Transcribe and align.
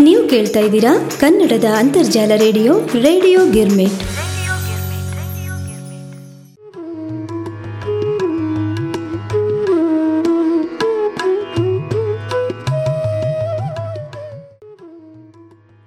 ನೀವು 0.00 0.28
ಕೇಳ್ತಾ 0.28 0.60
ಇದ್ದೀರಾ 0.60 1.10
ಕನ್ನಡದ 1.20 1.64
ಅಂತರ್ಜಾಲ 1.64 2.32
ರೇಡಿಯೋ 2.36 2.80
ರೇಡಿಯೋ 2.80 3.46
ಗಿರ್ಮಿಟ್. 3.50 3.92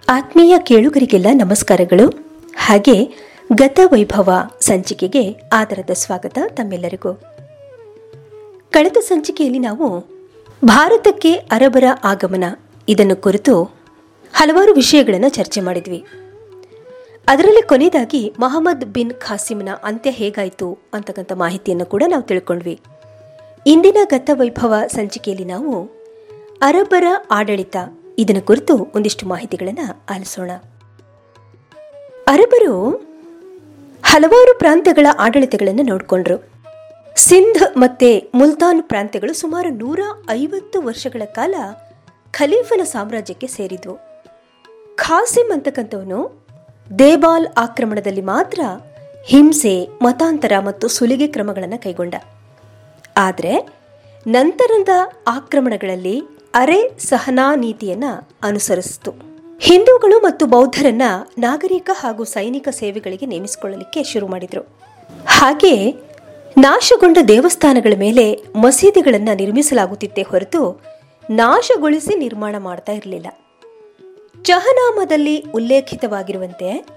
ಆತ್ಮೀಯ 0.09 0.55
ಕೇಳುಗರಿಗೆಲ್ಲ 0.59 1.25
ನಮಸ್ಕಾರಗಳು. 1.33 2.09
ಹಾಗೆ 2.57 3.05
ಗತ 3.55 3.79
ವೈಭವ 3.91 4.33
ಸಂಚಿಕೆಗೆ 4.59 5.49
ಆದರದ 5.53 5.89
ಸ್ವಾಗತ 5.93 6.37
ತಮ್ಮೆಲ್ಲರಿಗೂ. 6.47 7.13
ಕಳೆದ 8.71 8.97
ಸಂಚಿಕೆಯಲ್ಲಿ 8.97 9.59
ನಾವು 9.59 10.05
ಭಾರತಕ್ಕೆ 10.65 11.33
ಅರಬರ 11.33 11.83
ಆಗಮನ 12.03 12.43
ಇದನ್ನು 12.89 13.15
ಕುರಿತು 13.15 13.78
ಹಲವಾರು 14.41 14.73
ವಿಷಯಗಳನ್ನು 14.73 15.29
ಚರ್ಚೆ 15.29 15.61
ಮಾಡಿದ್ವಿ. 15.61 16.05
ಅದರಲ್ಲಿ 17.27 17.61
ಕೊನೆಯದಾಗಿ 17.61 18.33
ಮೊಹಮ್ಮದ್ 18.39 18.85
ಬಿನ್ 18.85 19.13
ಖಾಸಿಮ್ನ 19.13 19.69
ಅಂತ್ಯ 19.83 20.09
ಹೇಗಾಯಿತು 20.09 20.77
ಅಂತಕ್ಕಂಥ 20.93 21.31
ಮಾಹಿತಿಯನ್ನು 21.31 21.85
ಕೂಡ 21.85 22.03
ನಾವು 22.07 22.23
ತಿಳ್ಕೊಂಡ್ವಿ. 22.23 22.79
ಇಂದಿನ 23.67 23.97
ಗತ 24.03 24.29
ವೈಭವ 24.33 24.73
ಸಂಚಿಕೆಯಲ್ಲಿ 24.87 25.45
ನಾವು 25.45 25.85
ಅರಬ್ಬರ 26.61 27.03
ಆಡಳಿತ 27.31 27.75
ಇದನ್ನು 28.17 28.41
ಕುರಿತು 28.41 28.87
ಒಂದಿಷ್ಟು 28.95 29.27
ಮಾಹಿತಿಗಳನ್ನು 29.27 30.05
ಆಲಿಸೋಣ. 30.09 30.51
ಅರಬರು 32.27 32.89
ಹಲವಾರು 34.03 34.59
ಪ್ರಾಂತ್ಯಗಳ 34.59 35.07
ಆಡಳಿತಗಳನ್ನು 35.19 35.83
ನೋಡಿಕೊಂಡ್ರು. 35.83 36.49
ಸಿಂಧ್ 37.15 37.77
ಮತ್ತೆ 37.77 38.31
ಮುಲ್ತಾನ್ 38.35 38.83
ಪ್ರಾಂತ್ಯಗಳು 38.83 39.33
ಸುಮಾರು 39.33 39.69
ನೂರ 39.69 39.99
ಐವತ್ತು 40.29 40.81
ವರ್ಷಗಳ 40.81 41.25
ಕಾಲ 41.25 41.55
ಖಲೀಫನ 42.31 42.83
ಸಾಮ್ರಾಜ್ಯಕ್ಕೆ 42.83 43.47
ಸೇರಿದ್ವು. 43.47 44.08
ಖಾಸಿಂ 45.09 45.51
ಅಂತಕ್ಕಂಥವನು 45.51 46.19
ದೇಬಾಲ್ 46.99 47.47
ಆಕ್ರಮಣದಲ್ಲಿ 47.57 48.21
ಮಾತ್ರ 48.21 48.61
ಹಿಂಸೆ, 49.25 49.87
ಮತಾಂತರ 50.01 50.51
ಮತ್ತು 50.59 50.87
ಸುಲಿಗೆ 50.87 51.27
ಕ್ರಮಗಳನ್ನು 51.27 51.81
ಕೈಗೊಂಡ. 51.83 52.15
ಆದರೆ 53.17 53.53
ನಂತರದ 54.27 54.89
ಆಕ್ರಮಣಗಳಲ್ಲಿ 55.27 56.21
ಅರೆ 56.53 56.99
ಸಹನಾ 56.99 57.55
ನೀತಿಯನ್ನು 57.55 58.29
ಅನುಸರಿಸಿತು. 58.43 59.11
ಹಿಂದೂಗಳು 59.59 60.19
ಮತ್ತು 60.19 60.45
ಬೌದ್ಧರನ್ನ 60.45 61.01
ನಾಗರಿಕ 61.37 61.89
ಹಾಗೂ 61.93 62.23
ಸೈನಿಕ 62.23 62.67
ಸೇವೆಗಳಿಗೆ 62.71 63.25
ನೇಮಿಸಿಕೊಳ್ಳಲಿಕ್ಕೆ 63.25 64.03
ಶುರು 64.03 64.27
ಮಾಡಿದರು. 64.27 64.63
ಹಾಗೆಯೇ 65.27 65.95
ನಾಶಗೊಂಡ 66.57 67.17
ದೇವಸ್ಥಾನಗಳ 67.27 67.93
ಮೇಲೆ 67.97 68.43
ಮಸೀದಿಗಳನ್ನು 68.55 69.35
ನಿರ್ಮಿಸಲಾಗುತ್ತಿತ್ತೇ 69.37 70.21
ಹೊರತು 70.21 70.81
ನಾಶಗೊಳಿಸಿ 71.29 72.15
ನಿರ್ಮಾಣ 72.15 72.55
ಮಾಡ್ತಾ 72.57 72.91
ಇರಲಿಲ್ಲ. 72.91 73.27
ಚಹನಾಮದಲ್ಲಿ 74.43 75.39
ಉಲ್ಲೇಖಿತವಾಗಿರುವಂತೆ 75.39 76.87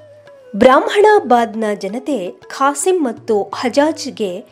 ಬ್ರಾಹ್ಮಣಾಬಾದ್ನ 0.56 1.64
ಜನತೆ 1.74 2.30
ಖಾಸಿಂ 2.30 3.04
ಮತ್ತು 3.04 3.42
ಹಜಾಜ್ಗೆ 3.42 4.44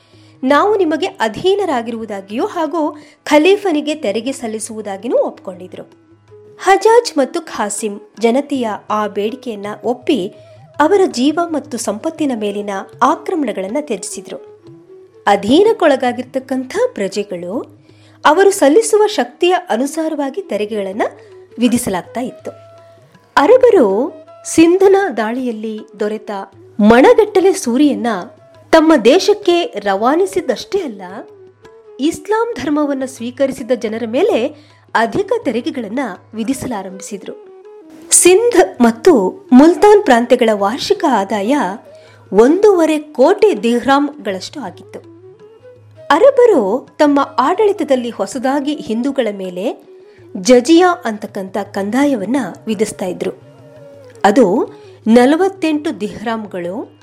ನಾವು 0.44 0.76
ನಿಮಗೆ 0.76 1.06
ಅಧೀನರಾಗಿರುವುದಾಗಿಯೂ 1.06 2.46
ಹಾಗೂ 2.46 2.96
ಖಲೀಫನಿಗೆ 3.24 3.94
ತೆರಿಗೆ 3.94 4.32
ಸಲ್ಲಿಸುವುದಾಗಿಯೂ 4.32 5.18
ಒಪ್ಕೊಂಡಿದ್ರು 5.18 5.84
ಹಜಾಜ್ 6.62 7.18
ಮತ್ತು 7.18 7.40
ಖಾಸಿಂ 7.42 8.00
ಜನತೆಯ 8.20 8.68
ಆ 8.90 9.06
ಬೇಡಿಕೆಯನ್ನ 9.06 9.66
ಒಪ್ಪಿ 9.84 10.34
ಅವರ 10.80 11.00
ಜೀವ 11.06 11.38
ಮತ್ತು 11.44 11.78
ಸಂಪತ್ತಿನ 11.78 12.32
ಮೇಲಿನ 12.34 12.70
ಆಕ್ರಮಣಗಳನ್ನು 13.02 13.86
ತ್ಯಜಿಸಿದ್ರು. 13.86 14.38
ಅಧೀನಕ್ಕೊಳಗಾಗಿರ್ತಕ್ಕಂಥ 15.26 16.76
ಪ್ರಜೆಗಳು 16.94 17.54
ಅವರು 18.26 18.50
ಸಲ್ಲಿಸುವ 18.50 19.06
ಶಕ್ತಿಯ 19.06 19.52
ಅನುಸಾರವಾಗಿ 19.52 20.42
ತೆರಿಗೆಗಳನ್ನು 20.42 21.06
ವಿಧಿಸಲಾಗ್ತಾ 21.58 22.20
ಇತ್ತು. 22.20 22.50
ಅರಬರು 23.42 23.86
ಸಿಂಧನ 24.44 24.96
ದಾಳಿಯಲ್ಲಿ 25.16 25.76
ದೊರೆತ 26.00 26.30
ಮಣಗಟ್ಟಲೆ 26.90 27.52
ಸೂರಿಯನ್ನ 27.52 28.10
ತಮ್ಮ 28.72 28.92
ದೇಶಕ್ಕೆ 29.04 29.56
ರವಾನಿಸಿದ್ದಷ್ಟೇ 29.84 30.78
ಅಲ್ಲ, 30.88 31.02
ಇಸ್ಲಾಂ 32.08 32.48
ಧರ್ಮವನ್ನು 32.58 33.08
ಸ್ವೀಕರಿಸಿದ 33.14 33.70
ಜನರ 33.84 34.04
ಮೇಲೆ 34.06 34.38
ಅಧಿಕ 34.94 35.32
ತೆರಿಗೆಗಳನ್ನು 35.44 36.06
ವಿಧಿಸಲಾರಂಭಿಸಿದರು. 36.36 37.34
ಸಿಂಧ್ 38.20 38.60
ಮತ್ತು 38.82 39.12
ಮುಲ್ತಾನ್ 39.52 40.02
ಪ್ರಾಂತ್ಯಗಳ 40.02 40.50
ವಾರ್ಷಿಕ 40.54 41.04
ಆದಾಯ 41.20 41.54
ಒಂದೂವರೆ 42.32 42.98
ಕೋಟಿ 43.18 43.50
ದಿಹ್ರಾಮ್ಗಳಷ್ಟು 43.62 44.60
ಆಗಿತ್ತು. 44.60 45.00
ಅರಬರು 46.10 46.62
ತಮ್ಮ 46.98 47.20
ಆಡಳಿತದಲ್ಲಿ 47.38 48.10
ಹೊಸದಾಗಿ 48.10 48.74
ಹಿಂದೂಗಳ 48.88 49.28
ಮೇಲೆ 49.32 49.64
ಜಜಿಯಾ 50.36 51.02
ಅಂತಕ್ಕಂಥ 51.04 51.56
ಕಂದಾಯವನ್ನ 51.58 52.36
ವಿಧಿಸ್ತಾ 52.66 53.06
ಇದ್ರು. 53.06 53.30
ಅದು 54.24 54.68
ನಲವತ್ತೆಂಟು 55.06 56.00
ದಿಹ್ರಾಮ್ಗಳು, 56.00 56.98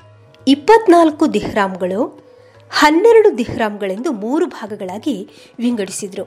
ಇಪ್ಪತ್ನಾಲ್ಕು 0.48 1.34
ದಿಹ್ರಾಮ್ಗಳು, 1.34 2.28
ಹನ್ನೆರಡು 2.70 3.38
ದಿಹ್ರಾಮ್ಗಳೆಂದು 3.38 4.12
ಮೂರು 4.12 4.46
ಭಾಗಗಳಾಗಿ 4.46 5.28
ವಿಂಗಡಿಸಿದ್ರು. 5.58 6.24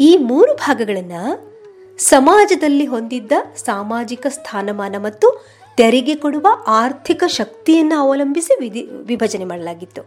ಈ 0.00 0.16
ಮೂರು 0.16 0.54
ಭಾಗಗಳನ್ನು 0.54 1.50
ಸಮಾಜದಲ್ಲಿ 1.98 2.86
ಹೊಂದಿದ್ದ 2.86 3.32
ಸಾಮಾಜಿಕ 3.56 4.26
ಸ್ಥಾನಮಾನ 4.30 4.96
ಮತ್ತು 4.98 5.44
ತೆರಿಗೆ 5.76 6.14
ಕೊಡುವ 6.14 6.46
ಆರ್ಥಿಕ 6.66 7.24
ಶಕ್ತಿಯನ್ನು 7.26 7.98
ಅವಲಂಬಿಸಿ 7.98 8.60
ವಿಧಿ, 8.60 8.82
ವಿಭಜನೆ 8.82 9.44
ಮಾಡಲಾಗಿತ್ತು. 9.44 10.02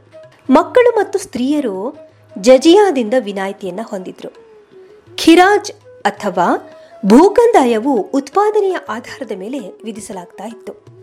ಮಕ್ಕಳು 0.49 0.89
ಮತ್ತು 0.89 1.19
ಸ್ತ್ರೀಯರು 1.19 1.95
ಜಜಿಯಾದಿಂದ 2.39 3.13
ವಿನಾಯಿತಿಯನ್ನು 3.19 3.83
ಹೊಂದಿದ್ರು. 3.83 4.29
ಖಿರಾಜ್ 5.15 5.71
ಅಥವಾ 6.03 6.47
ಭೂಕಂದಾಯವು 7.05 8.01
ಉತ್ಪಾದನೆಯ 8.01 8.75
ಆಧಾರದ 8.89 9.31
ಮೇಲೆ 9.37 9.59
ವಿಧಿಸಲಾಗ್ತಾ 9.83 10.45
ಇತ್ತು. 10.45 10.93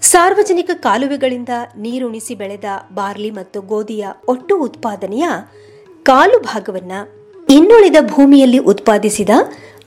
ಸಾರ್ವಜನಿಕ 0.00 0.70
ಕಾಲುವೆಗಳಿಂದ 0.74 1.48
ನೀರುಣಿಸಿ 1.78 2.34
ಬೆಳೆದ 2.34 2.64
ಬಾರ್ಲಿ 2.94 3.30
ಮತ್ತು 3.30 3.60
ಗೋಧಿಯ 3.60 4.06
ಒಟ್ಟು 4.28 4.58
ಉತ್ಪಾದನೆಯ 4.58 5.28
ಕಾಲು 6.02 6.38
ಭಾಗವನ್ನ 6.38 6.92
ಇನ್ನುಳಿದ 7.48 7.96
ಭೂಮಿಯಲ್ಲಿ 8.00 8.58
ಉತ್ಪಾದಿಸಿದ 8.58 9.28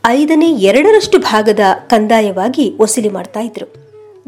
ಐದನೇ 0.05 0.51
ಎರಡರಷ್ಟು 0.51 1.19
ಭಾಗದ 1.19 1.59
ಕಂದಾಯವಾಗಿ 1.87 2.77
ವಸೂಲಿ 2.81 3.09
ಮಾಡ್ತಾ 3.09 3.39
ಇದ್ರು. 3.39 3.67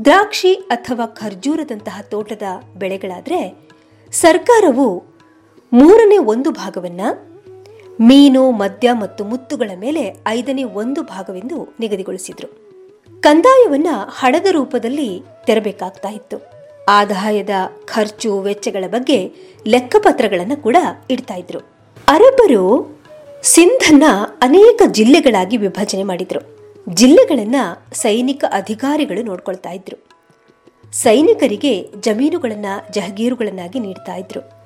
ದ್ರಾಕ್ಷಿ 0.06 0.54
ಅಥವಾ 0.54 1.06
ಖರ್ಜೂರದಂತಹ 1.06 2.02
ತೋಟದ 2.02 2.44
ಬೆಳೆಗಳಾದರೆ 2.78 3.70
ಸರ್ಕಾರವು 4.12 5.04
ಮೂರನೇ 5.74 6.18
ಒಂದು 6.18 6.52
ಭಾಗವನ್ನ 6.52 7.02
ಮೀನು, 8.02 8.52
ಮದ್ಯ 8.52 8.92
ಮತ್ತು 8.92 9.24
ಮುತ್ತುಗಳ 9.24 9.72
ಮೇಲೆ 9.80 10.18
ಐದನೇ 10.28 10.64
ಒಂದು 10.64 11.04
ಭಾಗವೆಂದು 11.04 11.76
ನಿಗದಿಗೊಳಿಸಿದ್ರು. 11.80 12.66
ಕಂದಾಯವನ್ನ 13.20 13.88
ಹಣದ 14.10 14.46
ರೂಪದಲ್ಲಿ 14.52 15.24
ತೆರಬೇಕಾಗ್ತಾ 15.46 16.10
ಇತ್ತು. 16.10 16.52
ಆದಾಯದ 16.90 17.50
ಖರ್ಚು 17.86 18.42
ವೆಚ್ಚಗಳ 18.42 18.88
ಬಗ್ಗೆ 18.88 19.32
ಲೆಕ್ಕಪತ್ರಗಳನ್ನು 19.68 20.58
ಕೂಡ 20.58 20.78
ಇಡ್ತಾ 21.10 21.34
ಇದ್ರು. 21.34 21.60
ಅರಬ್ಬರು 22.08 22.96
ಸಿಂಧನ್ನ 23.42 24.04
ಅನೇಕ 24.42 24.82
ಜಿಲ್ಲೆಗಳಾಗಿ 24.92 25.58
ವಿಭಜನೆ 25.58 26.04
ಮಾಡಿದ್ರು. 26.04 26.58
ಜಿಲ್ಲೆಗಳನ್ನ 26.90 27.56
ಸೈನಿಕ 27.94 28.44
ಅಧಿಕಾರಿಗಳು 28.52 29.24
ನೋಡ್ಕೊಳ್ತಾ 29.24 29.72
ಇದ್ರು. 29.72 30.06
ಸೈನಿಕರಿಗೆ 30.94 31.92
ಜಮೀನುಗಳನ್ನ 32.00 32.66
ಜಹಗೀರುಗಳನ್ನಾಗಿ 32.92 33.80
ನೀಡ್ತಾ 33.80 34.16
ಇದ್ರು. 34.16 34.65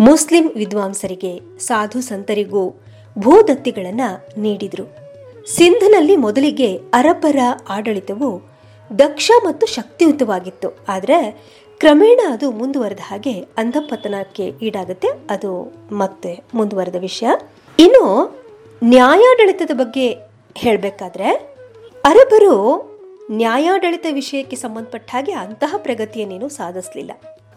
ಮುಸ್ಲಿಂ 0.00 0.50
ವಿದ್ವಾಂಸರಿಗೆ, 0.54 1.58
ಸಾಧು 1.58 2.00
ಸಂತರಿಗೂ 2.00 2.74
ಭೂದತ್ತಿಗಳನ್ನು 3.18 4.40
ನೀಡಿದರು. 4.40 4.96
ಸಿಂಧನಲ್ಲಿ 5.56 6.16
ಮೊದಲಿಗೆ 6.16 6.76
ಅರಬ್ಬರ 6.76 7.36
ಆಡಳಿತವು 7.68 8.42
ದಕ್ಷ 8.98 9.30
ಮತ್ತು 9.44 9.66
ಶಕ್ತಿಯುತವಾಗಿತ್ತು. 9.66 10.78
ಆದರೆ, 10.88 11.30
ಕ್ರಮೇಣ 11.78 12.20
ಅದು 12.32 12.50
ಮುಂದುವರೆದ 12.50 13.00
ಹಾಗೆ 13.02 13.32
ಅಂಧಪತನಕ್ಕೆ 13.40 14.52
ಈಡಾಗುತ್ತೆ. 14.62 15.08
ಅದು 15.30 15.72
ಮತ್ತೆ 15.92 16.40
ಮುಂದುವರೆದ 16.54 16.94
ವಿಷಯ. 16.94 17.26
ಇನ್ನು, 17.78 18.34
ನ್ಯಾಯಾಡಳಿತದ 18.84 19.70
ಬಗ್ಗೆ 19.74 20.18
ಹೇಳಬೇಕಾದ್ರೆ 20.54 21.56
ಅರಬರು 22.04 22.92
ನ್ಯಾಯಾಡಳಿತ 23.30 24.06
ವಿಷಯಕ್ಕೆ 24.12 24.56
ಸಂಬಂಧಪಟ್ಟ 24.56 25.10
ಹಾಗೆ 25.10 25.32
ಅಂತಹ 25.32 25.74
ಪ್ರಗತಿಯನ್ನೇನು 25.76 26.48
ಸಾಧಿಸಲಿಲ್ಲ. 26.48 27.10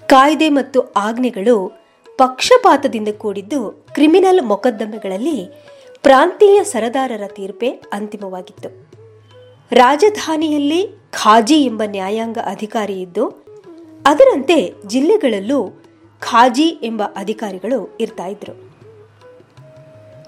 ಕಾಯ್ದೆ 0.08 0.50
ಮತ್ತು 0.50 0.82
ಆಜ್ಞೆಗಳು 0.82 1.85
ಪಕ್ಷಪಾತದಿಂದ 2.18 3.08
ಕೂಡಿದ್ದು 3.18 3.72
ಕ್ರಿಮಿನಲ್ 3.72 4.42
ಮೊಕದ್ದಮೆಗಳಲ್ಲಿ 4.42 5.48
ಪ್ರಾಂತೀಯ 6.02 6.64
ಸರದಾರರ 6.64 7.28
ತೀರ್ಪೇ 7.28 7.70
ಅಂತಿಮವಾಗಿತ್ತು. 7.70 8.90
ರಾಜಧಾನಿಯಲ್ಲಿ 9.72 10.88
ಖಾಜಿ 11.12 11.64
ಎಂಬ 11.66 11.84
ನ್ಯಾಯಾಂಗ 11.86 12.38
ಅಧಿಕಾರಿ 12.46 13.02
ಇದ್ದು, 13.02 13.30
ಅದರಂತೆ 14.06 14.74
ಜಿಲ್ಲೆಗಳಲ್ಲೂ 14.88 15.70
ಖಾಜಿ 16.20 16.68
ಎಂಬ 16.84 17.04
ಅಧಿಕಾರಿಗಳು 17.16 17.98
ಇರ್ತಾ 18.00 18.26
ಇದ್ರು. 18.26 18.72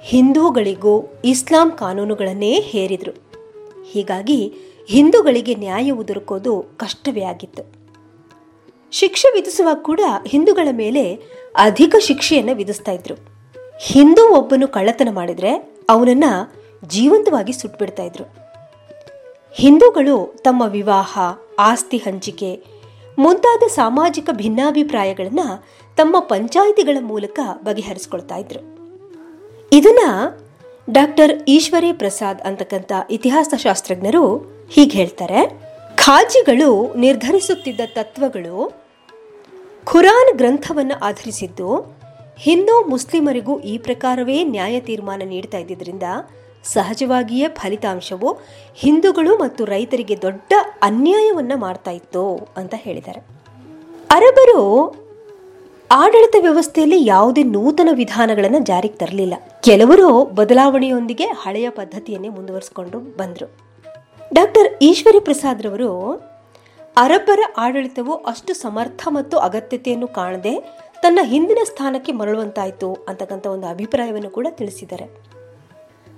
ಹಿಂದೂಗಳಿಗೂ 0.03 1.21
ಇಸ್ಲಾಂ 1.25 1.71
ಕಾನೂನುಗಳನ್ನೇ 1.71 2.59
ಹೇರಿದ್ರು. 2.59 3.11
ಹೀಗಾಗಿ 3.91 4.53
ಹಿಂದೂಗಳಿಗೆ 4.87 5.55
ನ್ಯಾಯವು 5.55 6.07
ದೊರಕೋದು 6.07 6.63
ಕಷ್ಟವೇ 6.77 7.21
ಆಗಿತ್ತು. 7.21 7.76
ಶಿಕ್ಷೆ 8.91 9.33
ವಿಧಿಸುವಾಗ 9.33 9.77
ಕೂಡ 9.77 9.99
ಹಿಂದೂಗಳ 10.27 10.67
ಮೇಲೆ 10.71 11.15
ಅಧಿಕ 11.55 11.95
ಶಿಕ್ಷೆಯನ್ನು 11.99 12.55
ವಿಧಿಸ್ತಾ 12.55 12.91
ಇದ್ರು. 12.91 13.15
ಹಿಂದೂ 13.81 14.35
ಒಬ್ಬನು 14.35 14.67
ಕಳ್ಳತನ 14.67 15.07
ಮಾಡಿದರೆ 15.11 15.77
ಅವನನ್ನ 15.89 16.23
ಜೀವಂತವಾಗಿ 16.87 17.53
ಸುಟ್ಬಿಡ್ತಾ 17.53 18.03
ಇದ್ರು. 18.03 18.23
ಹಿಂದೂಗಳು 19.53 20.35
ತಮ್ಮ 20.41 20.63
ವಿವಾಹ, 20.67 21.19
ಆಸ್ತಿ 21.59 21.97
ಹಂಚಿಕೆ, 21.97 22.63
ಮುಂತಾದ 23.19 23.67
ಸಾಮಾಜಿಕ 23.67 24.29
ಭಿನ್ನಾಭಿಪ್ರಾಯಗಳನ್ನು 24.31 25.65
ತಮ್ಮ 25.95 26.19
ಪಂಚಾಯಿತಿಗಳ 26.19 26.97
ಮೂಲಕ 27.01 27.39
ಬಗೆಹರಿಸ್ಕೊಳ್ತಾ 27.63 28.35
ಇದ್ರು. 28.35 28.77
ಇದನ್ನ 29.73 29.99
ಡಾಕ್ಟರ್ 30.89 31.31
ಈಶ್ವರಿ 31.47 31.93
ಪ್ರಸಾದ್ 31.93 32.41
ಅಂತಕ್ಕಂಥ 32.41 32.91
ಇತಿಹಾಸ 33.09 33.53
ಶಾಸ್ತ್ರಜ್ಞರು 33.57 34.37
ಹೀಗೆ 34.69 34.97
ಹೇಳ್ತಾರೆ. 34.97 35.66
ಖಾಜಿಗಳು 36.07 36.93
ನಿರ್ಧರಿಸುತ್ತಿದ್ದ 36.95 37.81
ತತ್ವಗಳು 37.95 38.57
ಖುರಾನ್ 39.83 40.37
ಗ್ರಂಥವನ್ನು 40.37 40.95
ಆಧರಿಸಿದ್ದು, 40.99 41.69
ಹಿಂದೂ 42.37 42.75
ಮುಸ್ಲಿಮರಿಗೂ 42.89 43.59
ಈ 43.59 43.77
ಪ್ರಕಾರವೇ 43.77 44.43
ನ್ಯಾಯ 44.43 44.79
ತೀರ್ಮಾನ 44.79 45.21
ನೀಡ್ತಾ 45.25 45.57
ಇದ್ದಿದ್ದರಿಂದ 45.57 46.03
ಸಹಜವಾಗಿಯೇ 46.63 47.47
ಫಲಿತಾಂಶವು 47.47 48.31
ಹಿಂದೂಗಳು 48.75 49.37
ಮತ್ತು 49.37 49.65
ರೈತರಿಗೆ 49.65 50.21
ದೊಡ್ಡ 50.21 50.53
ಅನ್ಯಾಯವನ್ನು 50.83 51.57
ಮಾಡ್ತಾ 51.57 51.91
ಇತ್ತು 51.91 52.25
ಅಂತ 52.57 52.73
ಹೇಳಿದ್ದಾರೆ. 52.77 53.21
ಅರಬರು 54.09 54.59
ಆಡಳಿತ 55.91 56.35
ವ್ಯವಸ್ಥೆಯಲ್ಲಿ 56.39 57.05
ಯಾವುದೇ 57.05 57.43
ನೂತನ 57.43 57.89
ವಿಧಾನಗಳನ್ನು 57.93 58.59
ಜಾರಿಗೆ 58.59 58.95
ತರಲಿಲ್ಲ. 58.95 59.33
ಕೆಲವರು 59.63 60.25
ಬದಲಾವಣೆಯೊಂದಿಗೆ 60.25 61.25
ಹಳೆಯ 61.25 61.69
ಪದ್ಧತಿಯನ್ನೇ 61.69 62.29
ಮುಂದುವರಿಸಿಕೊಂಡು 62.29 62.99
ಬಂದರು. 62.99 63.66
ಡಾಕ್ಟರ್ 64.33 64.67
ಈಶ್ವರಿ 64.81 65.19
ಪ್ರಸಾದ್ 65.19 65.61
ರವರು, 65.61 65.91
ಅರಬ್ಬರ 66.97 67.39
ಆಡಳಿತವು 67.57 68.13
ಅಷ್ಟು 68.13 68.53
ಸಮರ್ಥ 68.53 69.07
ಮತ್ತು 69.09 69.37
ಅಗತ್ಯತೆಯನ್ನು 69.37 70.07
ಕಾಣದೆ 70.07 70.53
ತನ್ನ 71.01 71.19
ಹಿಂದಿನ 71.23 71.57
ಸ್ಥಾನಕ್ಕೆ 71.65 72.11
ಮರಳುವಂತಾಯಿತು 72.11 72.93
ಅಂತಕ್ಕಂಥ 72.93 73.47
ಒಂದು 73.47 73.67
ಅಭಿಪ್ರಾಯವನ್ನು 73.67 74.29
ಕೂಡ 74.29 74.47
ತಿಳಿಸಿದ್ದಾರೆ. 74.49 75.05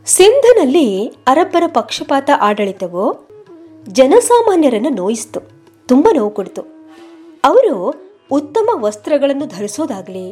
ಸಿಂಧನಲ್ಲಿ 0.06 1.08
ಅರಬ್ಬರ 1.28 1.64
ಪಕ್ಷಪಾತ 1.68 2.30
ಆಡಳಿತವು 2.40 3.06
ಜನಸಾಮಾನ್ಯರನ್ನು 3.88 4.90
ನೋಯಿಸ್ತು, 4.90 5.40
ತುಂಬ 5.88 6.08
ನೋವು 6.16 6.32
ಕೊಡ್ತು. 6.32 6.62
ಅವರು 7.44 7.76
ಉತ್ತಮ 8.32 8.70
ವಸ್ತ್ರಗಳನ್ನು 8.76 9.46
ಧರಿಸೋದಾಗಲಿ 9.46 10.32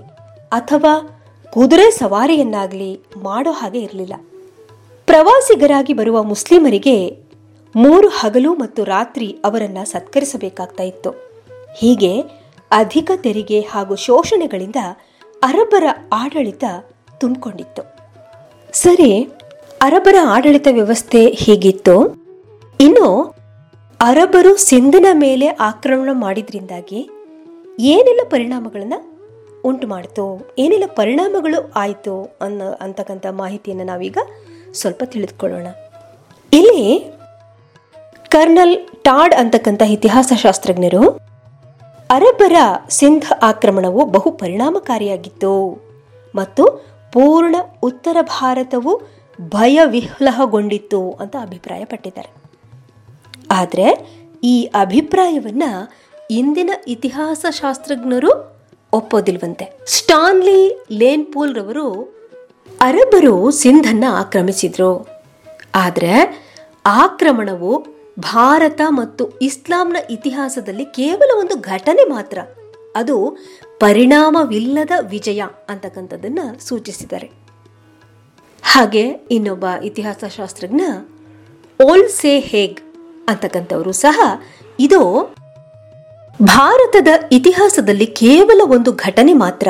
ಅಥವಾ 0.52 0.94
ಕುದುರೆ 1.54 1.92
ಸವಾರಿಯನ್ನಾಗಲಿ 1.92 3.00
ಮಾಡೋ 3.18 3.52
ಹಾಗೆ 3.52 3.80
ಇರಲಿಲ್ಲ. 3.80 4.14
ಪ್ರವಾಸಿಗರಾಗಿ 5.06 5.94
ಬರುವ 5.94 6.24
ಮುಸ್ಲಿಮರಿಗೆ 6.24 7.27
ಮೂರು 7.76 8.08
ಹಗಲು 8.08 8.54
ಮತ್ತು 8.54 8.84
ರಾತ್ರಿ 8.84 9.38
ಅವರನ್ನು 9.46 9.90
ಸತ್ಕರಿಸಬೇಕಾಗ್ತಾ 9.90 10.84
ಇತ್ತು. 10.84 11.12
ಹೀಗೆ 11.78 12.22
ಅಧಿಕ 12.72 13.12
ತೆರಿಗೆ 13.16 13.62
ಹಾಗೂ 13.62 13.96
ಶೋಷಣೆಗಳಿಂದ 13.96 14.76
ಅರಬ್ಬರ 15.44 15.84
ಆಡಳಿತ 16.14 16.64
ತುಂಬಿಕೊಂಡಿತ್ತು. 17.18 17.84
ಸರಿ, 18.74 19.24
ಅರಬ್ಬರ 19.82 20.16
ಆಡಳಿತ 20.28 20.68
ವ್ಯವಸ್ಥೆ 20.72 21.26
ಹೀಗಿತ್ತು? 21.26 21.96
ಇನ್ನು 22.80 23.36
ಅರಬ್ಬರು 24.00 24.58
ಸಿಂಧನ 24.58 25.06
ಮೇಲೆ 25.14 25.48
ಆಕ್ರಮಣ 25.48 26.10
ಮಾಡಿದ್ರಿಂದಾಗಿ 26.14 27.10
ಏನೆಲ್ಲ 27.80 28.22
ಪರಿಣಾಮಗಳನ್ನು 28.30 29.00
ಉಂಟು 29.64 29.88
ಮಾಡಿತು, 29.88 30.56
ಏನೆಲ್ಲ 30.58 30.84
ಪರಿಣಾಮಗಳು 30.88 31.72
ಆಯಿತು 31.76 32.38
ಅನ್ನೋ, 32.42 32.72
ಅಂತಕ್ಕಂಥ 32.72 33.26
ಮಾಹಿತಿಯನ್ನು 33.32 33.84
ನಾವೀಗ 33.84 34.18
ಸ್ವಲ್ಪ 34.74 35.04
ತಿಳಿದುಕೊಳ್ಳೋಣ. 35.06 35.68
ಇಲ್ಲಿ 36.54 37.17
ಕರ್ನಲ್ 38.30 38.76
ಟಾಡ್ 39.04 39.34
ಅಂತಕ್ಕಂಥ 39.34 39.82
ಇತಿಹಾಸ 39.82 40.34
ಶಾಸ್ತ್ರಜ್ಞರು 40.36 41.10
ಅರಬ್ಬರ 42.10 42.56
ಸಿಂಧ್ 42.90 43.44
ಆಕ್ರಮಣವು 43.44 44.06
ಬಹು 44.06 44.32
ಪರಿಣಾಮಕಾರಿಯಾಗಿತ್ತು 44.32 45.54
ಮತ್ತು 46.36 46.64
ಪೂರ್ಣ 47.14 47.56
ಉತ್ತರ 47.84 48.18
ಭಾರತವು 48.22 49.02
ಭಯವಿಹ್ಲಹಗೊಂಡಿತ್ತು 49.42 51.12
ಅಂತ 51.12 51.36
ಅಭಿಪ್ರಾಯಪಟ್ಟಿದ್ದಾರೆ. 51.42 52.30
ಆದರೆ 53.52 53.88
ಈ 54.44 54.66
ಅಭಿಪ್ರಾಯವನ್ನ 54.66 55.64
ಇಂದಿನ 56.32 56.70
ಇತಿಹಾಸ 56.88 57.46
ಶಾಸ್ತ್ರಜ್ಞರು 57.52 58.32
ಒಪ್ಪೋದಿಲ್ವಂತೆ. 58.94 59.66
ಸ್ಟಾನ್ಲಿ 59.86 60.86
ಲೇನ್ಪೂಲ್ 60.92 61.56
ರವರು 61.56 61.88
ಅರಬ್ಬರು 62.82 63.52
ಸಿಂಧನ್ನು 63.52 64.14
ಆಕ್ರಮಿಸಿದ್ರು. 64.14 65.08
ಆದರೆ 65.76 66.14
ಆಕ್ರಮಣವು 66.86 67.97
ಭಾರತ 68.20 68.82
ಮತ್ತು 68.90 69.30
ಇಸ್ಲಾಂನ 69.42 69.98
ಇತಿಹಾಸದಲ್ಲಿ 70.10 70.86
ಕೇವಲ 70.86 71.40
ಒಂದು 71.40 71.60
ಘಟನೆ 71.60 72.04
ಮಾತ್ರ. 72.04 72.38
ಅದು 72.96 73.38
ಪರಿಣಾಮವಿಲ್ಲದ 73.80 74.92
ವಿಜಯ 75.10 75.44
ಅಂತಕ್ಕಂಥದ್ದನ್ನ 75.70 76.40
ಸೂಚಿಸಿದ್ದಾರೆ. 76.60 77.32
ಹಾಗೆ 78.64 79.08
ಇನ್ನೊಬ್ಬ 79.08 79.66
ಇತಿಹಾಸ 79.84 80.24
ಶಾಸ್ತ್ರಜ್ಞ 80.36 80.82
ಓಲ್ 81.86 82.10
ಸೆ 82.10 82.40
ಹೇಗ್ 82.40 82.80
ಅಂತಕ್ಕಂಥವರು 83.28 83.92
ಸಹ 83.92 84.42
ಇದು 84.80 85.34
ಭಾರತದ 86.44 87.08
ಇತಿಹಾಸದಲ್ಲಿ 87.32 88.06
ಕೇವಲ 88.06 88.62
ಒಂದು 88.66 88.92
ಘಟನೆ 88.92 89.34
ಮಾತ್ರ. 89.34 89.68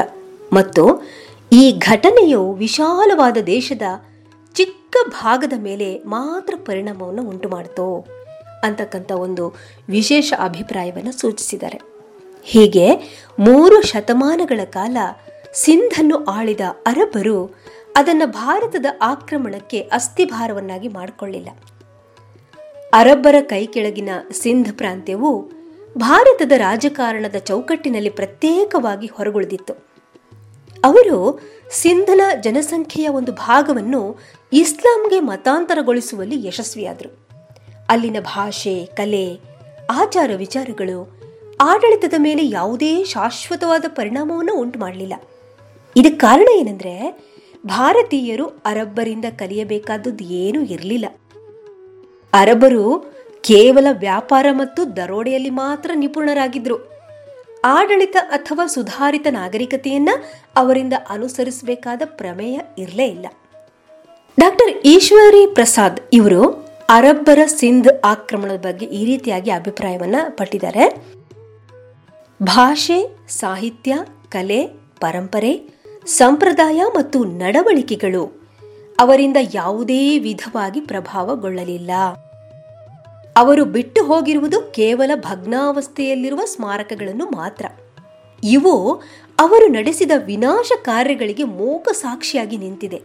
ಮತ್ತು 0.53 1.03
ಈ 1.51 1.71
ಘಟನೆಯು 1.71 2.53
ವಿಶಾಲವಾದ 2.53 3.38
ದೇಶದ 3.38 3.81
ಚಿಕ್ಕ 4.53 4.97
ಭಾಗದ 5.09 5.53
ಮೇಲೆ 5.57 6.03
ಮಾತ್ರ 6.03 6.53
ಪರಿಣಾಮವನ್ನು 6.65 7.23
ಉಂಟು 7.23 7.50
ಮಾಡಿತು 7.50 8.16
ಅಂತಕ್ಕಂಥ 8.63 9.12
ಒಂದು 9.12 9.56
ವಿಶೇಷ 9.89 10.33
ಅಭಿಪ್ರಾಯವನ್ನು 10.39 11.12
ಸೂಚಿಸಿದ್ದಾರೆ. 11.12 11.81
ಹೀಗೆ 12.44 12.95
ಮೂರು 13.39 13.81
ಶತಮಾನಗಳ 13.81 14.59
ಕಾಲ 14.65 14.98
ಸಿಂಧನ್ನು 15.54 16.25
ಆಳಿದ 16.25 16.62
ಅರಬ್ಬರು 16.86 17.56
ಅದನ್ನು 17.95 18.27
ಭಾರತದ 18.27 18.86
ಆಕ್ರಮಣಕ್ಕೆ 19.01 19.80
ಅಸ್ಥಿಭಾರವನ್ನಾಗಿ 19.80 20.88
ಮಾಡಿಕೊಳ್ಳಿಲ್ಲ. 20.88 21.50
ಅರಬ್ಬರ 22.94 23.36
ಕೈ 23.42 23.65
ಕೆಳಗಿನ 23.65 24.09
ಸಿಂಧ್ 24.31 24.74
ಪ್ರಾಂತ್ಯವು 24.74 25.51
ಭಾರತದ 25.98 26.51
ರಾಜಕಾರಣದ 26.51 27.36
ಚೌಕಟ್ಟಿನಲ್ಲಿ 27.36 28.10
ಪ್ರತ್ಯೇಕವಾಗಿ 28.10 29.07
ಹೊರಗುಳಿದಿತ್ತು. 29.07 29.74
ಅವರು 30.86 31.39
ಸಿಂಧನ 31.71 32.21
ಜನಸಂಖ್ಯೆಯ 32.42 33.07
ಒಂದು 33.07 33.31
ಭಾಗವನ್ನು 33.31 34.19
ಇಸ್ಲಾಂಗೆ 34.53 35.19
ಮತಾಂತರಗೊಳಿಸುವಲ್ಲಿ 35.19 36.48
ಯಶಸ್ವಿಯಾದರು. 36.48 37.26
ಅಲ್ಲಿನ 37.89 38.18
ಭಾಷೆ, 38.19 38.86
ಕಲೆ, 38.86 39.39
ಆಚಾರ 39.89 40.31
ವಿಚಾರಗಳು 40.38 41.18
ಆಡಳಿತದ 41.62 42.13
ಮೇಲೆ 42.18 42.48
ಯಾವುದೇ 42.48 43.04
ಶಾಶ್ವತವಾದ 43.04 43.86
ಪರಿಣಾಮವನ್ನು 43.88 44.56
ಉಂಟು 44.56 44.80
ಮಾಡಲಿಲ್ಲ 44.80 45.13
ಇದಕ್ಕೆ 45.98 46.18
ಕಾರಣ 46.18 46.48
ಏನಂದ್ರೆ 46.56 47.24
ಭಾರತೀಯರು 47.66 48.45
ಅರಬ್ಬರಿಂದ 48.45 49.25
ಕಲಿಯಬೇಕಾದದ್ದು 49.36 50.24
ಏನೂ 50.24 50.62
ಇರಲಿಲ್ಲ. 50.62 51.06
ಅರಬ್ಬರು 52.34 53.13
ಕೇವಲ 53.42 53.88
ವ್ಯಾಪಾರ 53.92 54.46
ಮತ್ತು 54.51 54.96
ದರೋಡೆಯಲ್ಲಿ 54.96 55.50
ಮಾತ್ರ 55.50 55.91
ನಿಪುಣರಾಗಿದ್ರು. 55.96 56.91
ಆಡಳಿತ 57.65 58.17
ಅಥವಾ 58.22 58.67
ಸುಧಾರಿತ 58.67 59.27
ನಾಗರಿಕತೆಯನ್ನ 59.29 60.10
ಅವರಿಂದ 60.56 60.94
ಅನುಸರಿಸಬೇಕಾದ 61.10 62.01
ಪ್ರಮೇಯ 62.06 62.60
ಇರಲೇ 62.77 63.06
ಇಲ್ಲ. 63.06 63.27
ಡಾಕ್ಟರ್ 64.39 64.77
ಈಶ್ವರಿ 64.86 65.53
ಪ್ರಸಾದ್ 65.53 66.00
ಇವರು 66.13 66.66
ಅರಬ್ಬರ 66.89 67.39
ಸಿಂಧ್ 67.46 67.89
ಆಕ್ರಮಣದ 68.06 68.60
ಬಗ್ಗೆ 68.60 68.86
ಈ 68.86 69.06
ರೀತಿಯಾಗಿ 69.06 69.51
ಅಭಿಪ್ರಾಯವನ್ನ 69.51 70.15
ಪಟ್ಟಿದ್ದಾರೆ. 70.29 71.06
ಭಾಷೆ, 72.44 73.17
ಸಾಹಿತ್ಯ, 73.29 73.98
ಕಲೆ, 74.29 74.67
ಪರಂಪರೆ, 75.00 75.70
ಸಂಪ್ರದಾಯ 76.06 76.82
ಮತ್ತು 76.96 77.24
ನಡವಳಿಕೆಗಳು 77.24 78.41
ಅವರಿಂದ 79.00 79.38
ಯಾವುದೇ 79.53 80.20
ವಿಧವಾಗಿ 80.20 80.82
ಪ್ರಭಾವಗೊಳ್ಳಲಿಲ್ಲ. 80.82 81.91
ಅವರು 83.38 83.65
ಬಿಟ್ಟು 83.65 84.03
ಹೋಗಿರುವುದು 84.03 84.62
ಕೇವಲ 84.62 85.12
ಭಗ್ನಾವಸ್ಥೆಯಲ್ಲಿರುವ 85.15 86.41
ಸ್ಮಾರಕಗಳನ್ನು 86.46 87.25
ಮಾತ್ರ. 87.25 87.65
ಇವು 88.44 89.01
ಅವರು 89.39 89.67
ನಡೆಸಿದ 89.67 90.12
ವಿನಾಶ 90.25 90.72
ಕಾರ್ಯಗಳಿಗೆ 90.82 91.44
ಮೂಕ 91.44 91.89
ಸಾಕ್ಷಿಯಾಗಿ 91.91 92.58
ನಿಂತಿದೆ. 92.58 93.01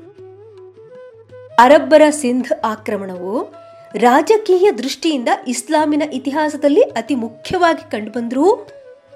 ಅರಬ್ಬರ 1.58 2.02
ಸಿಂಧ್ 2.10 2.64
ಆಕ್ರಮಣವು 2.64 3.61
ರಾಜಕೀಯ 3.94 4.72
ದೃಷ್ಟಿಯಿಂದ 4.72 5.28
ಇಸ್ಲಾಮಿನ 5.48 6.02
ಇತಿಹಾಸದಲ್ಲಿ 6.12 6.80
ಅತಿ 6.80 7.14
ಮುಖ್ಯವಾಗಿ 7.14 7.90
ಕಂಡುಬಂದರೂ 7.90 8.66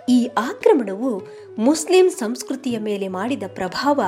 ಈ 0.08 0.26
ಆಕ್ರಮಣವು 0.26 1.22
ಮುಸ್ಲಿಂ 1.58 2.10
ಸಂಸ್ಕೃತಿಯ 2.10 2.78
ಮೇಲೆ 2.78 3.08
ಮಾಡಿದ 3.08 3.42
ಪ್ರಭಾವ 3.54 4.00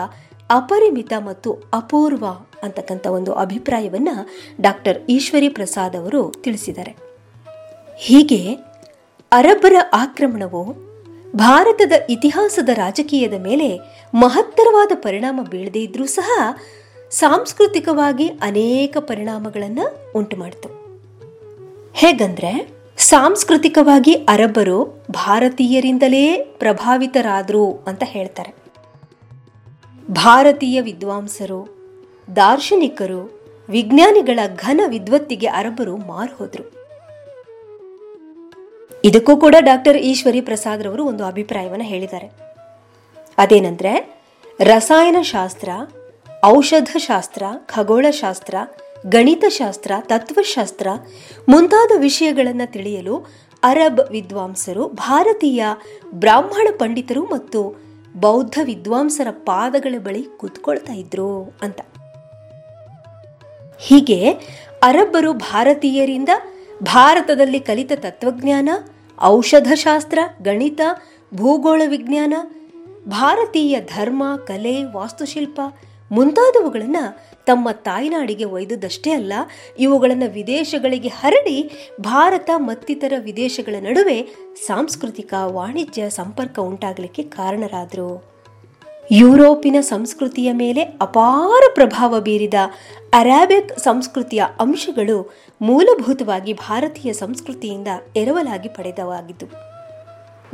ಅಪರಿಮಿತ 0.51 1.13
ಮತ್ತು 1.19 1.53
ಅಪೂರ್ವ 1.53 2.27
ಅಂತಕ್ಕಂಥ 2.63 3.07
ಒಂದು 3.07 3.33
ಅಭಿಪ್ರಾಯವನ್ನು 3.33 4.29
ಡಾಕ್ಟರ್ 4.61 4.99
ಈಶ್ವರಿ 5.09 5.49
ಪ್ರಸಾದ್ 5.49 5.97
ಅವರು 5.97 6.35
ತಿಳಿಸಿದ್ದಾರೆ. 6.43 6.97
ಹೀಗೆ 7.97 8.55
ಅರಬ್ಬರ 9.33 9.75
ಆಕ್ರಮಣವು 9.93 10.73
ಭಾರತದ 11.33 11.93
ಇತಿಹಾಸದ 12.11 12.69
ರಾಜಕೀಯದ 12.69 13.33
ಮೇಲೆ 13.33 13.79
ಮಹತ್ತರವಾದ 14.15 14.93
ಪರಿಣಾಮ 14.95 15.41
ಬೀಳದೇ 15.51 15.79
ಇದ್ರೂ 15.79 16.07
ಸಹ 16.07 16.59
ಸಾಂಸ್ಕೃತಿಕವಾಗಿ 17.11 18.29
ಅನೇಕ 18.29 18.97
ಪರಿಣಾಮಗಳನ್ನು 19.00 20.12
ಉಂಟು 20.15 20.37
ಮಾಡಿತು 20.37 20.69
ಹೇಗಂದ್ರೆ, 21.95 22.69
ಸಾಂಸ್ಕೃತಿಕವಾಗಿ 22.99 24.12
ಅರಬ್ಬರು 24.12 25.05
ಭಾರತೀಯರಿಂದಲೇ 25.11 26.37
ಪ್ರಭಾವಿತರಾದರು 26.37 27.85
ಅಂತ 27.87 28.03
ಹೇಳ್ತಾರೆ. 28.07 28.55
ಭಾರತೀಯ 30.11 30.81
ವಿದ್ವಾಂಸರು, 30.81 31.79
ದಾರ್ಶನಿಕರು, 32.37 33.41
ವಿಜ್ಞಾನಿಗಳ 33.69 34.38
ಘನ 34.57 34.81
ವಿದ್ವತ್ತಿಗೆ 34.87 35.47
ಅರಬ್ಬರು 35.47 35.97
ಮಾರು 35.97 36.37
ಹೋದರು. 36.37 36.73
ಇದಕ್ಕೂ 39.05 39.37
ಕೂಡ 39.37 39.55
ಡಾಕ್ಟರ್ 39.59 39.97
ಈಶ್ವರಿ 39.97 40.41
ಪ್ರಸಾದ್ 40.41 40.83
ರವರು 40.83 41.05
ಒಂದು 41.05 41.25
ಅಭಿಪ್ರಾಯವನ್ನು 41.25 41.85
ಹೇಳಿದ್ದಾರೆ. 41.85 42.33
ಅದೇನೆಂದರೆ, 43.38 44.21
ರಸಾಯನಶಾಸ್ತ್ರ 44.61 45.69
ಔಷಧಶಾಸ್ತ್ರ, 46.45 47.42
ಖಗೋಳಶಾಸ್ತ್ರ, 47.66 48.54
ಗಣಿತಶಾಸ್ತ್ರ, 49.07 49.92
ತತ್ವಶಾಸ್ತ್ರ 50.00 50.87
ಮುಂತಾದ 51.49 51.90
ವಿಷಯಗಳನ್ನು 51.99 52.73
ತಿಳಿಯಲು 52.73 53.26
ಅರಬ್ 53.62 54.00
ವಿದ್ವಾಂಸರು 54.11 54.88
ಭಾರತೀಯ 54.88 55.64
ಬ್ರಾಹ್ಮಣ 56.14 56.68
ಪಂಡಿತರು 56.78 57.25
ಮತ್ತು 57.25 57.83
ಬೌದ್ಧ 58.16 58.59
ವಿದ್ವಾಂಸರ 58.64 59.26
ಪಾದಗಳ 59.30 59.99
ಬಳಿ 59.99 60.25
ಕೂತ್ಕೊಳ್ತಾ 60.37 60.92
ಇದ್ರು 60.92 61.57
ಅಂತ. 61.62 61.80
ಹೀಗೆ 63.80 64.30
ಅರಬ್ಬರು 64.83 65.33
ಭಾರತೀಯರಿಂದ 65.33 66.28
ಭಾರತದಲ್ಲಿ 66.83 67.61
ಕಲಿತ 67.61 67.92
ತತ್ವಜ್ಞಾನ, 67.92 68.68
ಔಷಧಶಾಸ್ತ್ರ, 69.23 70.18
ಗಣಿತ, 70.42 70.80
ಭೂಗೋಳ 71.35 71.83
ವಿಜ್ಞಾನ, 71.87 72.35
ಭಾರತೀಯ 73.09 73.80
ಧರ್ಮ, 73.80 74.23
ಕಲೆ, 74.47 74.85
ವಾಸ್ತುಶಿಲ್ಪ 74.85 75.61
ಮುಂತಾದವುಗಳನ್ನು 76.11 77.29
ತಮ್ಮ 77.47 77.71
ತಾಯ್ನಾಡಿಗೆ 77.71 78.45
ಒಯ್ದುದಷ್ಟೇ 78.45 79.11
ಅಲ್ಲ, 79.11 79.33
ಇವುಗಳನ್ನು 79.79 80.33
ವಿದೇಶಗಳಿಗೆ 80.33 81.09
ಹರಡಿ 81.09 81.71
ಭಾರತ 82.00 82.50
ಮತ್ತಿತರ 82.57 83.12
ವಿದೇಶಗಳ 83.19 83.75
ನಡುವೆ 83.81 84.23
ಸಾಂಸ್ಕೃತಿಕ 84.67 85.35
ವಾಣಿಜ್ಯ 85.45 86.11
ಸಂಪರ್ಕ 86.11 86.59
ಉಂಟಾಗಲಿಕ್ಕೆ 86.59 87.23
ಕಾರಣರಾದರು. 87.23 88.38
ಯುರೋಪಿನ 89.11 89.77
ಸಂಸ್ಕೃತಿಯ 89.81 90.53
ಮೇಲೆ 90.53 90.83
ಅಪಾರ 90.83 91.62
ಪ್ರಭಾವ 91.75 92.21
ಬೀರಿದ 92.21 92.55
ಅರಾಬಿಕ್ 93.12 93.79
ಸಂಸ್ಕೃತಿಯ 93.79 94.45
ಅಂಶಗಳು 94.61 95.33
ಮೂಲಭೂತವಾಗಿ 95.61 96.53
ಭಾರತೀಯ 96.53 97.12
ಸಂಸ್ಕೃತಿಯಿಂದ 97.12 97.88
ಎರವಲಾಗಿ 98.17 98.69
ಪಡೆದವಾಗಿದ್ದು. 98.69 99.47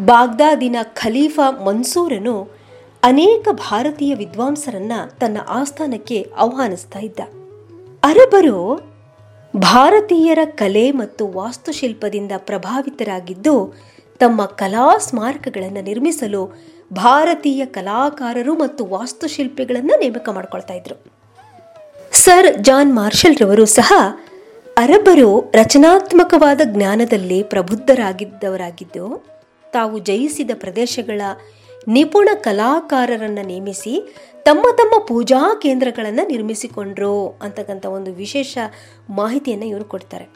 ಬಾಗ್ದಾದಿನ 0.04 0.76
ಖಲೀಫಾ 0.82 1.50
ಮನ್ಸೂರನು 1.50 2.63
ಅನೇಕ 3.04 3.48
ಭಾರತೀಯ 3.52 4.14
ವಿದ್ವಾಂಸರನ್ನ 4.14 4.92
ತನ್ನ 5.20 5.38
ಆಸ್ಥಾನಕ್ಕೆ 5.48 6.32
ಆಹ್ವಾನಿಸ್ತಾ 6.36 6.98
ಇದ್ದ. 6.98 7.20
ಅರಬರು 8.02 8.58
ಭಾರತೀಯರ 9.56 10.38
ಕಲೆ 10.44 10.90
ಮತ್ತು 10.90 11.28
ವಾಸ್ತುಶಿಲ್ಪದಿಂದ 11.28 12.32
ಪ್ರಭಾವಿತರಾಗಿದ್ದು 12.36 13.74
ತಮ್ಮ 14.18 14.44
ಕಲಾ 14.44 14.98
ಸ್ಮಾರಕಗಳನ್ನು 14.98 15.82
ನಿರ್ಮಿಸಲು 15.82 16.42
ಭಾರತೀಯ 16.92 17.66
ಕಲಾಕಾರರು 17.66 18.54
ಮತ್ತು 18.54 18.86
ವಾಸ್ತುಶಿಲ್ಪಿಗಳನ್ನು 18.86 19.98
ನೇಮಕ 19.98 20.28
ಮಾಡ್ಕೊಳ್ತಾ 20.28 20.74
ಇದ್ರು. 20.74 20.96
ಸರ್ 22.12 22.58
ಜಾನ್ 22.58 22.94
ಮಾರ್ಷಲ್ 22.94 23.36
ರವರು 23.36 23.66
ಸಹ 23.66 23.92
ಅರಬ್ಬರು 24.76 25.50
ರಚನಾತ್ಮಕವಾದ 25.54 26.60
ಜ್ಞಾನದಲ್ಲಿ 26.64 27.42
ಪ್ರಬುದ್ಧರಾಗಿದ್ದವರಾಗಿದ್ದು, 27.42 29.24
ತಾವು 29.72 29.98
ಜಯಿಸಿದ 29.98 30.50
ಪ್ರದೇಶಗಳ 30.54 31.22
ನಿಪುಣ 31.88 32.28
ಕಲಾಕಾರರನ್ನು 32.34 33.46
ನೇಮಿಸಿ 33.46 34.14
ತಮ್ಮ 34.44 34.62
ತಮ್ಮ 34.76 35.04
ಪೂಜಾ 35.04 35.54
ಕೇಂದ್ರಗಳನ್ನು 35.62 36.28
ನಿರ್ಮಿಸಿಕೊಂಡ್ರು 36.28 37.28
ಅಂತಕ್ಕಂಥ 37.42 37.86
ಒಂದು 37.86 38.12
ವಿಶೇಷ 38.12 38.58
ಮಾಹಿತಿಯನ್ನು 39.10 39.66
ಇವರು 39.66 39.84
ಕೊಡ್ತಾರೆ. 39.84 40.28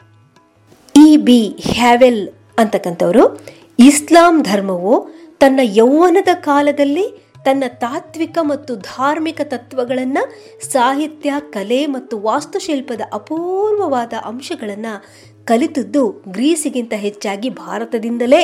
ಇ 0.95 1.17
ಬಿ 1.17 1.47
ಹ್ಯಾವೆಲ್ 1.47 2.29
ಅಂತಕ್ಕಂಥವರು 2.57 3.41
ಇಸ್ಲಾಂ 3.79 4.41
ಧರ್ಮವು 4.41 5.09
ತನ್ನ 5.39 5.59
ಯೌವನದ 5.63 6.27
ಕಾಲದಲ್ಲಿ 6.33 7.29
ತನ್ನ 7.45 7.63
ತಾತ್ವಿಕ 7.67 8.37
ಮತ್ತು 8.41 8.75
ಧಾರ್ಮಿಕ 8.75 9.41
ತತ್ವಗಳನ್ನು 9.43 10.23
ಸಾಹಿತ್ಯ, 10.71 11.33
ಕಲೆ 11.39 11.85
ಮತ್ತು 11.85 12.19
ವಾಸ್ತುಶಿಲ್ಪದ 12.19 13.01
ಅಪೂರ್ವವಾದ 13.13 14.13
ಅಂಶಗಳನ್ನು 14.25 15.05
ಕಲಿತದ್ದು 15.49 16.23
ಗ್ರೀಸಿಗಿಂತ 16.27 16.93
ಹೆಚ್ಚಾಗಿ 16.93 17.49
ಭಾರತದಿಂದಲೇ 17.49 18.41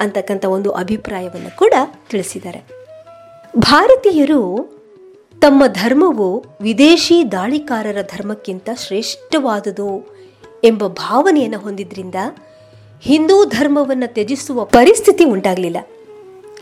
ಅಂತಕ್ಕಂಥ 0.00 0.44
ಒಂದು 0.44 0.70
ಅಭಿಪ್ರಾಯವನ್ನು 0.70 1.56
ಕೂಡ 1.56 1.72
ತಿಳಿಸಿದ್ದಾರೆ. 2.10 2.60
ಭಾರತೀಯರು 3.56 4.42
ತಮ್ಮ 5.40 5.66
ಧರ್ಮವು 5.66 6.44
ವಿದೇಶಿ 6.60 7.32
ದಾಳಿಕಾರರ 7.32 8.02
ಧರ್ಮಕ್ಕಿಂತ 8.02 8.70
ಶ್ರೇಷ್ಠವಾದುದು 8.86 10.16
ಎಂಬ 10.64 10.86
ಭಾವನೆಯನ್ನು 10.86 11.58
ಹೊಂದಿದ್ರಿಂದ 11.58 12.14
ಹಿಂದೂ 13.00 13.44
ಧರ್ಮವನ್ನು 13.44 14.12
ತ್ಯಜಿಸುವ 14.12 14.64
ಪರಿಸ್ಥಿತಿ 14.64 15.24
ಉಂಟಾಗಲಿಲ್ಲ. 15.24 15.76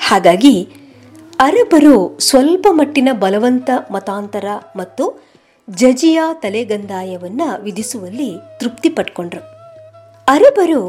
ಹಾಗಾಗಿ 0.00 0.68
ಅರಬರು 1.40 2.18
ಸ್ವಲ್ಪ 2.18 2.66
ಮಟ್ಟಿನ 2.70 3.08
ಬಲವಂತ 3.12 3.70
ಮತಾಂತರ 3.90 4.44
ಮತ್ತು 4.76 5.22
ಜಜಿಯಾ 5.70 6.34
ತಲೆಗಂದಾಯವನ್ನು 6.34 7.62
ವಿಧಿಸುವಲ್ಲಿ 7.62 8.32
ತೃಪ್ತಿ 8.60 8.88
ಪಟ್ಕೊಂಡ್ರು. 8.88 9.55
ಅರಬರು 10.28 10.82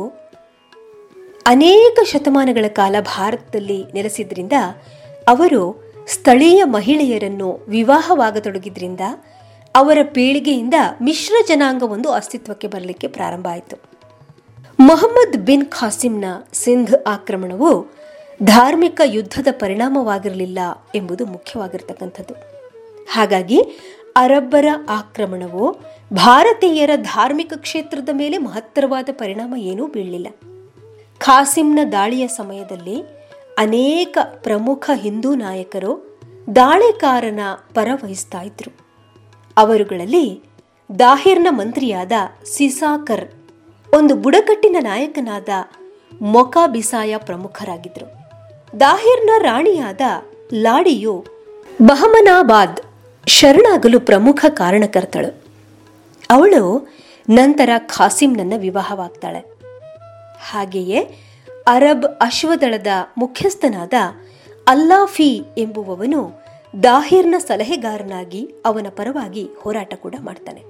ಅನೇಕ 1.48 2.00
ಶತಮಾನಗಳ 2.04 2.68
ಕಾಲ 2.68 2.96
ಭಾರತದಲ್ಲಿ 3.00 3.84
ನೆಲೆಸಿದ್ರಿಂದ 3.94 4.54
ಅವರು 5.28 5.84
ಸ್ಥಳೀಯ 6.08 6.64
ಮಹಿಳೆಯರನ್ನು 6.64 7.66
ವಿವಾಹವಾಗತೊಡಗಿದ್ರಿಂದ 7.68 9.00
ಅವರ 9.76 9.98
ಪೀಳಿಗೆಯಿಂದ 10.04 10.74
ಮಿಶ್ರ 11.02 11.34
ಜನಾಂಗವೊಂದು 11.48 12.12
ಅಸ್ತಿತ್ವಕ್ಕೆ 12.12 12.68
ಬರಲಿಕ್ಕೆ 12.68 13.08
ಪ್ರಾರಂಭ 13.08 13.48
ಆಯಿತು. 13.52 13.78
ಮೊಹಮ್ಮದ್ 14.80 15.38
ಬಿನ್ 15.38 15.66
ಖಾಸಿಂನ 15.66 16.26
ಸಿಂಧ್ 16.54 16.96
ಆಕ್ರಮಣವು 17.08 17.86
ಧಾರ್ಮಿಕ 18.44 19.02
ಯುದ್ಧದ 19.06 19.48
ಪರಿಣಾಮವಾಗಿರಲಿಲ್ಲ 19.52 20.60
ಎಂಬುದು 20.96 21.26
ಮುಖ್ಯವಾಗಿರ್ತಕ್ಕಂಥದ್ದು. 21.26 22.34
ಹಾಗಾಗಿ 23.12 23.62
ಅರಬ್ಬರ 24.18 24.66
ಆಕ್ರಮಣವು 24.90 25.78
ಭಾರತೀಯರ 26.14 26.90
ಧಾರ್ಮಿಕ 26.96 27.54
ಕ್ಷೇತ್ರದ 27.56 28.10
ಮೇಲೆ 28.14 28.38
ಮಹತ್ತರವಾದ 28.38 29.10
ಪರಿಣಾಮ 29.12 29.54
ಏನೂ 29.58 29.88
ಬೀಳಲಿಲ್ಲ. 29.88 30.28
ಖಾಸಿಂನ 31.20 31.80
ದಾಳಿಯ 31.92 32.28
ಸಮಯದಲ್ಲಿ 32.28 33.02
ಅನೇಕ 33.58 34.18
ಪ್ರಮುಖ 34.24 34.90
ಹಿಂದೂ 34.94 35.36
ನಾಯಕರು 35.36 36.20
ದಾಳಿಕಾರನ 36.56 37.40
ಪರ 37.74 37.88
ವಹಿಸ್ತಾ 38.04 38.42
ಇದ್ರು. 38.42 38.72
ಅವರುಗಳಲ್ಲಿ 39.58 40.44
ದಾಹಿರ್ನ 41.00 41.48
ಮಂತ್ರಿಯಾದ 41.50 42.12
ಸಿಸಾಕರ್ 42.46 43.32
ಒಂದು 43.94 44.16
ಬುಡಕಟ್ಟಿನ 44.16 44.78
ನಾಯಕನಾದ 44.80 45.50
ಮೊಕಾಬಿಸಾಯ 46.22 47.18
ಪ್ರಮುಖರಾಗಿದ್ದರು 47.18 48.08
ದಾಹಿರ್ನ 48.80 49.30
ರಾಣಿಯಾದ 49.38 50.02
ಲಾಡಿಯು 50.54 51.26
ಬಹಮನಾಬಾದ್ 51.84 52.80
ಶರಣಾಗಲು 53.28 54.00
ಪ್ರಮುಖ 54.00 54.46
ಕಾರಣಕರ್ತಳು. 54.50 55.44
ಅವಳು 56.30 56.88
ನಂತರ 57.30 57.70
ಖಾಸಿಂನನ್ನ 57.78 58.54
ವಿವಾಹವಾಗ್ತಾಳೆ. 58.58 59.40
ಹಾಗೆಯೇ 60.40 61.00
ಅರಬ್ 61.68 62.06
ಅಶ್ವದಳದ 62.06 62.88
ಮುಖ್ಯಸ್ಥನಾದ 63.18 63.94
ಅಲ್ಲಾಫಿ 64.68 65.44
ಎಂಬುವವನು 65.58 66.42
ದಾಹಿರ್ನ 66.84 67.36
ಸಲಹೆಗಾರನಾಗಿ 67.38 68.56
ಅವನ 68.66 68.88
ಪರವಾಗಿ 68.90 69.50
ಹೋರಾಟ 69.60 69.94
ಕೂಡ 69.94 70.16
ಮಾಡ್ತಾನೆ. 70.20 70.64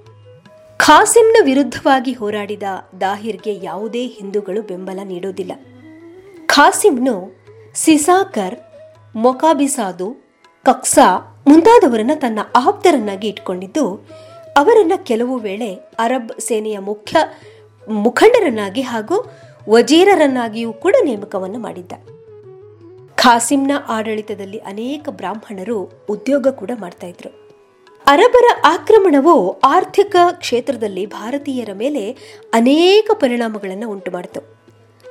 ಖಾಸಿಂನ 0.76 1.36
ವಿರುದ್ಧವಾಗಿ 1.44 2.12
ಹೋರಾಡಿದ 2.12 2.62
ದಾಹಿರ್ಗೆ 3.00 3.64
ಯಾವುದೇ 3.64 4.06
ಹಿಂದೂಗಳು 4.06 4.62
ಬೆಂಬಲ 4.62 5.00
ನೀಡೋದಿಲ್ಲ 5.04 5.52
ಖಾಸಿಂನು 6.46 7.32
ಸಿಸಾಕರ್, 7.74 8.56
ಮೊಕಾಬಿಸಾದು, 9.16 10.16
ಕಕ್ಸಾ 10.64 11.37
ಮುಂತಾದವರನ್ನ 11.48 12.10
ತನ್ನ 12.14 12.38
ಆಪ್ತರನ್ನಾಗಿ 12.56 13.28
ಇಟ್ಕೊಂಡಿದ್ದು, 13.28 13.84
ಅವರನ್ನು 14.56 15.04
ಕೆಲವು 15.04 15.38
ವೇಳೆ 15.38 15.74
ಅರಬ್ 15.74 16.40
ಸೇನೆಯ 16.40 16.78
ಮುಖ್ಯ 16.78 17.16
ಮುಖಂಡರನ್ನಾಗಿ 17.88 18.80
ಹಾಗೂ 18.80 19.26
ವಜೀರರನ್ನಾಗಿಯೂ 19.68 20.72
ಕೂಡ 20.72 20.94
ನೇಮಕವನ್ನು 21.04 21.58
ಮಾಡಿದ್ದ. 21.58 21.92
ಖಾಸಿಂನ 23.14 23.72
ಆಡಳಿತದಲ್ಲಿ 23.88 24.58
ಅನೇಕ 24.58 25.08
ಬ್ರಾಹ್ಮಣರು 25.08 26.06
ಉದ್ಯೋಗ 26.10 26.48
ಕೂಡ 26.48 26.70
ಮಾಡ್ತಾ 26.80 27.06
ಇದ್ರು. 27.06 27.30
ಅರಬರ 28.06 28.44
ಆಕ್ರಮಣವು 28.64 29.60
ಆರ್ಥಿಕ 29.60 30.16
ಕ್ಷೇತ್ರದಲ್ಲಿ 30.32 31.06
ಭಾರತೀಯರ 31.06 31.70
ಮೇಲೆ 31.74 32.04
ಅನೇಕ 32.52 33.10
ಪರಿಣಾಮಗಳನ್ನು 33.14 33.90
ಉಂಟು 33.90 34.10
ಮಾಡಿತು 34.10 34.58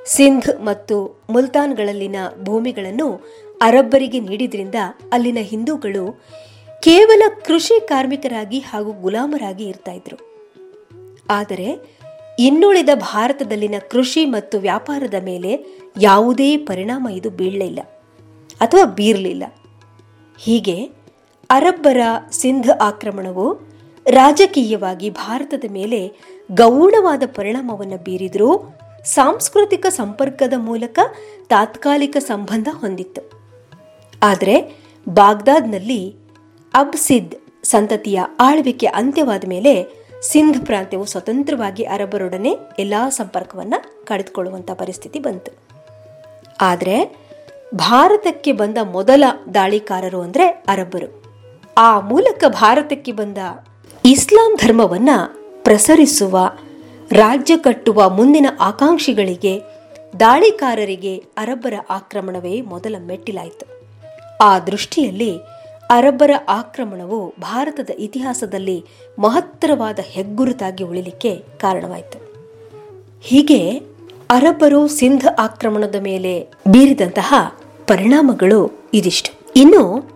ಸಿಂಧ್ 0.06 0.62
ಮತ್ತು 0.62 1.26
ಮುಲ್ತಾನ್ಗಳಲ್ಲಿನ 1.30 2.16
ಭೂಮಿಗಳನ್ನು 2.44 3.08
ಅರಬ್ಬರಿಗೆ 3.62 4.20
ನೀಡಿದ್ರಿಂದ 4.20 4.76
ಅಲ್ಲಿನ 5.12 5.38
ಹಿಂದೂಗಳು 5.42 6.24
ಕೇವಲ 6.84 7.22
ಕೃಷಿ 7.46 7.88
ಕಾರ್ಮಿಕರಾಗಿ 7.88 8.60
ಹಾಗೂ 8.60 8.92
ಗುಲಾಮರಾಗಿ 8.92 9.64
ಇರ್ತಾ 9.64 9.92
ಇದ್ರು. 9.92 10.18
ಆದರೆ 11.30 11.98
ಇನ್ನುಳಿದ 12.40 12.90
ಭಾರತದಲ್ಲಿನ 12.96 13.76
ಕೃಷಿ 13.92 14.26
ಮತ್ತು 14.26 14.60
ವ್ಯಾಪಾರದ 14.60 15.14
ಮೇಲೆ 15.24 15.82
ಯಾವುದೇ 16.02 16.58
ಪರಿಣಾಮ 16.58 17.08
ಇದು 17.12 17.30
ಬೀಳಲಿಲ್ಲ 17.30 17.80
ಅಥವಾ 18.62 18.86
ಬೀರಲಿಲ್ಲ. 18.86 19.44
ಹೀಗೆ 20.38 20.84
ಅರಬ್ಬರ 21.50 21.98
ಸಿಂಧ್ 22.32 22.70
ಆಕ್ರಮಣವು 22.70 23.62
ರಾಜಕೀಯವಾಗಿ 24.10 25.10
ಭಾರತದ 25.10 25.64
ಮೇಲೆ 25.72 26.12
ಗೌಣವಾದ 26.52 27.24
ಪರಿಣಾಮವನ್ನು 27.26 27.98
ಬೀರಿದರೂ 28.04 28.78
ಸಾಂಸ್ಕೃತಿಕ 29.06 29.86
ಸಂಪರ್ಕದ 29.90 30.54
ಮೂಲಕ 30.58 31.00
ತಾತ್ಕಾಲಿಕ 31.50 32.18
ಸಂಬಂಧ 32.20 32.68
ಹೊಂದಿತ್ತು. 32.72 33.37
ಆದರೆ 34.24 34.86
ಬಾಗ್ದಾದ್ನಲ್ಲಿ 35.10 36.16
ಅಬ್ಸಿದ್ 36.74 37.36
ಸಂತತಿಯ 37.64 38.22
ಆಳ್ವಿಕೆ 38.40 38.86
ಅಂತ್ಯವಾದ 38.86 39.44
ಮೇಲೆ 39.48 39.86
ಸಿಂಧ್ 40.22 40.66
ಪ್ರಾಂತ್ಯವು 40.66 41.06
ಸ್ವತಂತ್ರವಾಗಿ 41.06 41.84
ಅರಬ್ಬರೊಡನೆ 41.84 42.52
ಎಲ್ಲಾ 42.80 43.10
ಸಂಪರ್ಕವನ್ನು 43.10 44.06
ಕಳೆದುಕೊಳ್ಳುವಂಥ 44.06 44.72
ಪರಿಸ್ಥಿತಿ 44.72 45.20
ಬಂತು. 45.20 45.58
ಆದರೆ 46.62 47.18
ಭಾರತಕ್ಕೆ 47.76 48.52
ಬಂದ 48.52 48.78
ಮೊದಲ 48.84 49.24
ದಾಳಿಕಾರರು 49.54 50.22
ಅಂದರೆ 50.22 50.48
ಅರಬ್ಬರು. 50.48 51.24
ಆ 51.78 52.00
ಮೂಲಕ 52.00 52.44
ಭಾರತಕ್ಕೆ 52.48 53.12
ಬಂದ 53.12 53.38
ಇಸ್ಲಾಂ 54.06 54.56
ಧರ್ಮವನ್ನ 54.56 55.10
ಪ್ರಸರಿಸುವ, 55.64 56.38
ರಾಜ್ಯ 57.12 57.58
ಕಟ್ಟುವ 57.58 58.10
ಮುಂದಿನ 58.10 58.46
ಆಕಾಂಕ್ಷಿಗಳಿಗೆ 58.60 59.62
ದಾಳಿಕಾರರಿಗೆ 60.20 61.18
ಅರಬ್ಬರ 61.18 61.74
ಆಕ್ರಮಣವೇ 61.90 62.62
ಮೊದಲ 62.62 62.96
ಮೆಟ್ಟಿಲಾಯಿತು. 63.00 63.77
ಆ 64.42 64.60
ದೃಷ್ಟಿಯಲ್ಲಿ 64.60 65.38
ಅರಬ್ಬರ 65.90 66.32
ಆಕ್ರಮಣವು 66.50 67.34
ಭಾರತದ 67.40 67.90
ಇತಿಹಾಸದಲ್ಲಿ 67.90 68.86
ಮಹತ್ತರವಾದ 69.20 70.00
ಹೆಗ್ಗುರುತಾಗಿ 70.00 70.84
ಉಳಿಲಿಕ್ಕೆ 70.84 71.36
ಕಾರಣವಾಯಿತು. 71.36 72.20
ಹೀಗೆ 73.22 73.78
ಅರಬ್ಬರು 74.30 74.88
ಸಿಂಧ 74.88 75.28
ಆಕ್ರಮಣದ 75.40 75.96
ಮೇಲೆ 75.96 76.48
ಬೀರಿದಂತಹ 76.68 77.34
ಪರಿಣಾಮಗಳು 77.88 78.90
ಇದಿಷ್ಟು. 78.94 79.54
ಇನ್ನು 79.56 80.12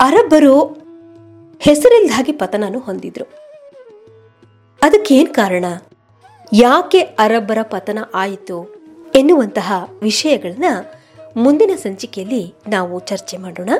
ಅರಬ್ಬರು 0.00 0.64
ಹೆಸರಿಲ್ದಾಗಿ 1.60 2.32
ಪತನನು 2.32 2.78
ಹೊಂದಿದ್ರು. 2.78 3.24
ಅದಕ್ಕೇನು 4.82 5.34
ಕಾರಣ? 5.34 5.64
ಯಾಕೆ 6.52 6.98
ಅರಬ್ಬರ 6.98 7.58
ಪತನ 7.62 7.98
ಆಯಿತು 8.14 8.74
ಎನ್ನುವಂತಹ 9.14 9.84
ವಿಷಯಗಳನ್ನ 10.02 10.64
ಮುಂದಿನ 11.36 11.70
ಸಂಚಿಕೆಯಲ್ಲಿ 11.76 12.54
ನಾವು 12.68 13.00
ಚರ್ಚೆ 13.00 13.36
ಮಾಡೋಣ. 13.36 13.70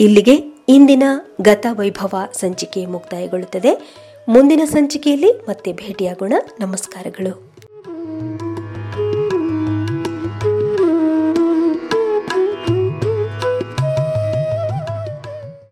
ಇಲ್ಲಿಗೆ 0.00 0.64
ಇಂದಿನ 0.68 1.02
ಗತ 1.42 1.66
ವೈಭವ 1.70 2.14
ಸಂಚಿಕೆ 2.32 2.86
ಮುಕ್ತಾಯಗೊಳ್ಳುತ್ತದೆ. 2.86 3.96
ಮುಂದಿನ 4.28 4.60
ಸಂಚಿಕೆಯಲ್ಲಿ 4.64 5.32
ಮತ್ತೆ 5.48 5.72
ಭೇಟಿಯಾಗೋಣ. 5.72 6.32
ನಮಸ್ಕಾರಗಳು. 6.60 7.49